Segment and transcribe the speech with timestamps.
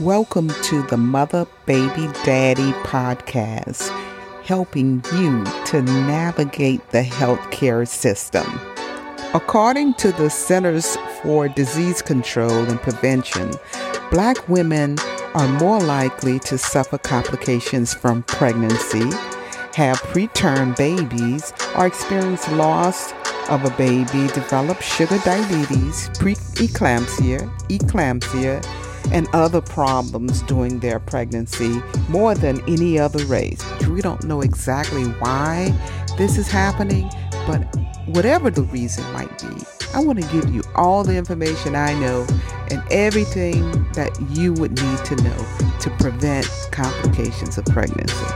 [0.00, 3.88] Welcome to the Mother Baby Daddy podcast,
[4.44, 8.46] helping you to navigate the healthcare system.
[9.34, 13.50] According to the Centers for Disease Control and Prevention,
[14.12, 14.98] black women
[15.34, 19.10] are more likely to suffer complications from pregnancy,
[19.74, 23.12] have preterm babies, or experience loss
[23.50, 28.64] of a baby, develop sugar diabetes, preeclampsia, eclampsia,
[29.12, 33.64] and other problems during their pregnancy more than any other race.
[33.86, 35.74] We don't know exactly why
[36.16, 37.10] this is happening,
[37.46, 37.62] but
[38.06, 42.26] whatever the reason might be, I want to give you all the information I know
[42.70, 43.60] and everything
[43.94, 48.26] that you would need to know to prevent complications of pregnancy.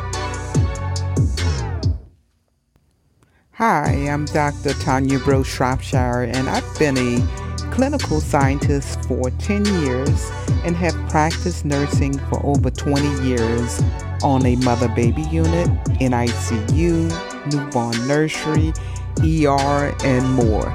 [3.57, 4.73] Hi, I'm Dr.
[4.75, 7.42] Tanya Bro Shropshire, and I've been a
[7.73, 10.31] clinical scientist for 10 years
[10.65, 13.81] and have practiced nursing for over 20 years
[14.23, 17.11] on a mother baby unit, NICU,
[17.51, 18.75] newborn nursery,
[19.21, 20.69] ER, and more.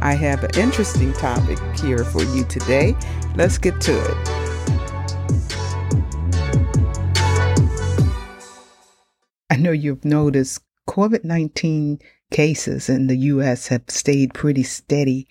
[0.00, 2.96] I have an interesting topic here for you today.
[3.34, 4.16] Let's get to it.
[9.50, 11.98] I know you've noticed COVID 19
[12.30, 13.68] cases in the U.S.
[13.68, 15.28] have stayed pretty steady,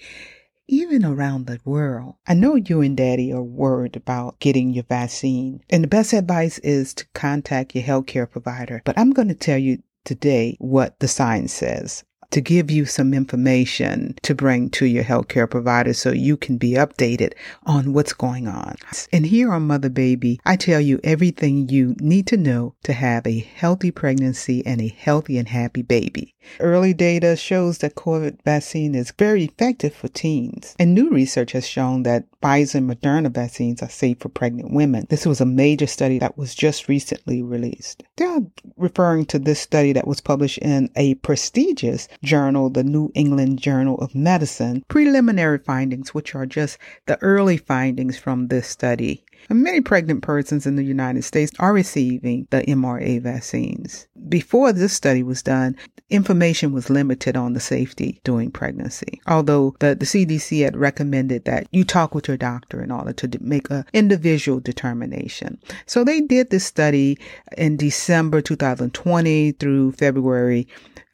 [0.68, 2.16] even around the world.
[2.28, 6.60] I know you and daddy are worried about getting your vaccine, and the best advice
[6.60, 8.82] is to contact your healthcare provider.
[8.86, 13.14] But I'm going to tell you today what the science says to give you some
[13.14, 17.34] information to bring to your healthcare provider so you can be updated
[17.66, 18.76] on what's going on.
[19.14, 23.26] And here on Mother Baby, I tell you everything you need to know to have
[23.26, 26.35] a healthy pregnancy and a healthy and happy baby.
[26.60, 30.76] Early data shows that COVID vaccine is very effective for teens.
[30.80, 35.08] And new research has shown that Pfizer and Moderna vaccines are safe for pregnant women.
[35.10, 38.04] This was a major study that was just recently released.
[38.18, 38.42] They are
[38.78, 43.98] referring to this study that was published in a prestigious journal, the New England Journal
[44.00, 49.24] of Medicine, preliminary findings, which are just the early findings from this study.
[49.50, 54.08] Many pregnant persons in the United States are receiving the mRNA vaccines.
[54.28, 55.76] Before this study was done,
[56.10, 59.22] information was limited on the safety during pregnancy.
[59.28, 63.30] Although the, the CDC had recommended that you talk with your doctor in order to
[63.40, 65.60] make an individual determination.
[65.86, 67.18] So they did this study
[67.58, 70.68] in December 2020 through February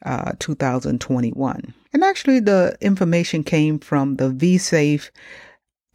[0.04, 1.74] uh, 2021.
[1.92, 5.10] And actually, the information came from the VSafe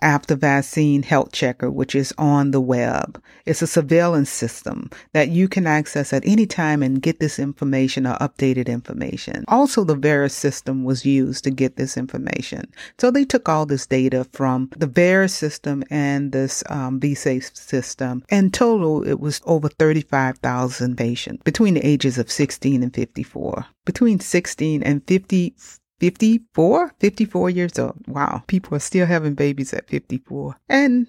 [0.01, 3.21] after vaccine health checker, which is on the web.
[3.45, 8.05] It's a surveillance system that you can access at any time and get this information
[8.05, 9.45] or updated information.
[9.47, 12.71] Also, the VAERS system was used to get this information.
[12.99, 18.23] So they took all this data from the VAERS system and this um, VSafe system.
[18.29, 23.65] In total, it was over 35,000 patients between the ages of 16 and 54.
[23.85, 25.55] Between 16 and 50
[25.99, 27.95] 54, 54 years old.
[28.07, 28.43] Wow.
[28.47, 30.57] People are still having babies at 54.
[30.69, 31.07] And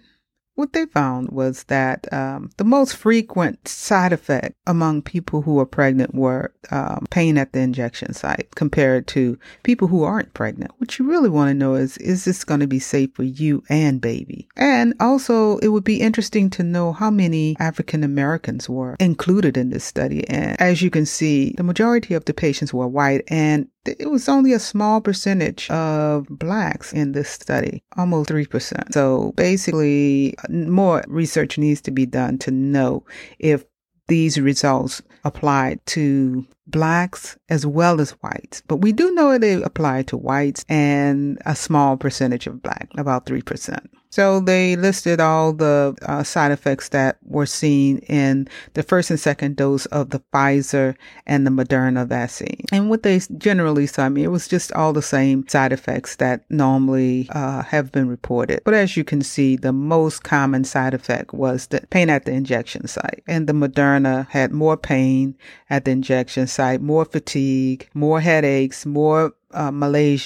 [0.58, 5.64] what they found was that um, the most frequent side effect among people who are
[5.64, 10.72] pregnant were um, pain at the injection site compared to people who aren't pregnant.
[10.78, 13.62] What you really want to know is, is this going to be safe for you
[13.68, 14.48] and baby?
[14.56, 19.70] And also, it would be interesting to know how many African Americans were included in
[19.70, 20.28] this study.
[20.28, 24.28] And as you can see, the majority of the patients were white and it was
[24.28, 28.92] only a small percentage of blacks in this study, almost 3%.
[28.92, 33.04] So basically, more research needs to be done to know
[33.38, 33.64] if
[34.08, 38.62] these results apply to blacks as well as whites.
[38.66, 43.26] But we do know they apply to whites and a small percentage of black, about
[43.26, 43.86] 3%.
[44.10, 49.20] So they listed all the uh, side effects that were seen in the first and
[49.20, 50.96] second dose of the Pfizer
[51.26, 52.64] and the Moderna vaccine.
[52.72, 56.16] And what they generally saw, I mean, it was just all the same side effects
[56.16, 58.62] that normally uh, have been reported.
[58.64, 62.32] But as you can see, the most common side effect was the pain at the
[62.32, 63.22] injection site.
[63.26, 65.36] And the Moderna had more pain
[65.68, 69.70] at the injection site, more fatigue, more headaches, more uh,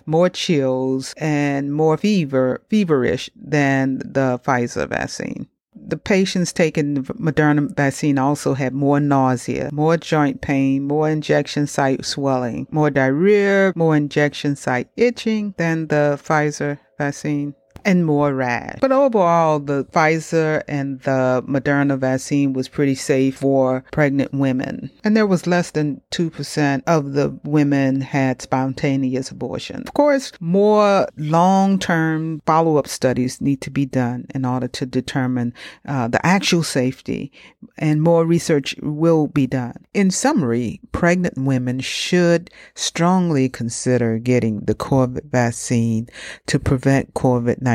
[0.07, 5.49] more chills, and more fever, feverish than the Pfizer vaccine.
[5.75, 11.67] The patients taking the Moderna vaccine also had more nausea, more joint pain, more injection
[11.67, 17.55] site swelling, more diarrhea, more injection site itching than the Pfizer vaccine.
[17.85, 18.79] And more rash.
[18.81, 24.91] But overall, the Pfizer and the Moderna vaccine was pretty safe for pregnant women.
[25.05, 29.83] And there was less than 2% of the women had spontaneous abortion.
[29.87, 35.55] Of course, more long-term follow-up studies need to be done in order to determine
[35.87, 37.33] uh, the actual safety
[37.79, 39.85] and more research will be done.
[39.95, 46.09] In summary, pregnant women should strongly consider getting the COVID vaccine
[46.47, 47.72] to prevent COVID-19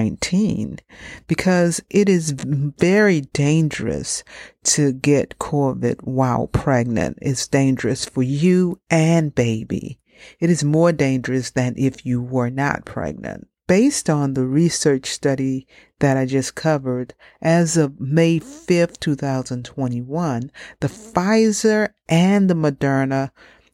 [1.27, 4.23] because it is very dangerous
[4.63, 7.17] to get COVID while pregnant.
[7.21, 9.99] It's dangerous for you and baby.
[10.39, 15.67] It is more dangerous than if you were not pregnant based on the research study
[15.99, 23.31] that I just covered, as of May 5th, 2021, the Pfizer and the Moderna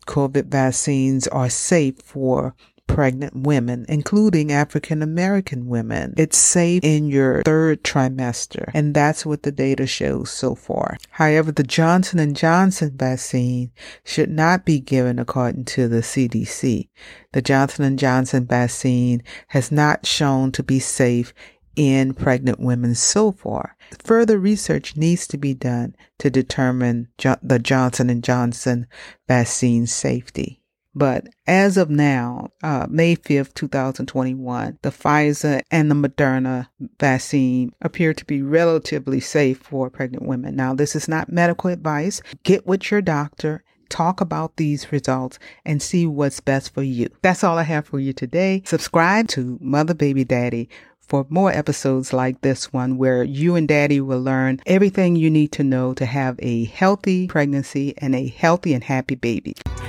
[0.08, 2.56] COVID vaccines are safe for
[2.88, 6.14] pregnant women, including African American women.
[6.18, 10.98] It's safe in your third trimester, and that's what the data shows so far.
[11.12, 13.72] However, the Johnson & Johnson vaccine
[14.04, 16.90] should not be given according to the CDC.
[17.32, 21.34] The Johnson & Johnson vaccine has not shown to be safe
[21.76, 23.76] in pregnant women so far.
[24.04, 28.86] Further research needs to be done to determine jo- the Johnson & Johnson
[29.28, 30.62] vaccine safety.
[30.96, 36.68] But as of now, uh, May 5th, 2021, the Pfizer and the Moderna
[37.00, 40.56] vaccine appear to be relatively safe for pregnant women.
[40.56, 42.22] Now, this is not medical advice.
[42.44, 47.08] Get with your doctor talk about these results and see what's best for you.
[47.22, 48.64] That's all I have for you today.
[48.66, 50.68] Subscribe to Mother Baby Daddy
[51.00, 55.52] for more episodes like this one where you and daddy will learn everything you need
[55.52, 59.54] to know to have a healthy pregnancy and a healthy and happy baby.